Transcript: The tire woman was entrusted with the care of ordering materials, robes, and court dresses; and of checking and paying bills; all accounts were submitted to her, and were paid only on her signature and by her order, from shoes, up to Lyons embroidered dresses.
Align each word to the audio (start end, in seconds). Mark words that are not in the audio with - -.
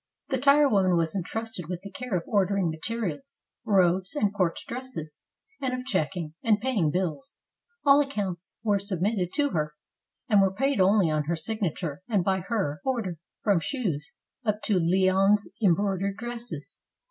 The 0.29 0.39
tire 0.39 0.67
woman 0.67 0.97
was 0.97 1.13
entrusted 1.13 1.67
with 1.69 1.81
the 1.83 1.91
care 1.91 2.17
of 2.17 2.23
ordering 2.25 2.71
materials, 2.71 3.43
robes, 3.63 4.15
and 4.15 4.33
court 4.33 4.57
dresses; 4.67 5.21
and 5.61 5.75
of 5.75 5.85
checking 5.85 6.33
and 6.41 6.59
paying 6.59 6.89
bills; 6.89 7.37
all 7.85 8.01
accounts 8.01 8.55
were 8.63 8.79
submitted 8.79 9.31
to 9.33 9.49
her, 9.51 9.75
and 10.27 10.41
were 10.41 10.55
paid 10.55 10.81
only 10.81 11.11
on 11.11 11.25
her 11.25 11.35
signature 11.35 12.01
and 12.09 12.23
by 12.23 12.39
her 12.39 12.81
order, 12.83 13.17
from 13.43 13.59
shoes, 13.59 14.15
up 14.43 14.63
to 14.63 14.79
Lyons 14.79 15.47
embroidered 15.61 16.17
dresses. 16.17 16.79